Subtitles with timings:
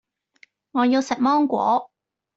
[0.71, 1.91] 我要食芒果